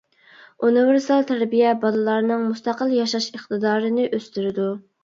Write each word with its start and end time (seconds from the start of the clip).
ئۇنىۋېرسال 0.67 1.27
تەربىيە 1.33 1.75
بالىلارنىڭ 1.85 2.49
مۇستەقىل 2.49 2.97
ياشاش 2.99 3.31
ئىقتىدارىنى 3.31 4.13
ئۆستۈرىدۇ. 4.15 4.71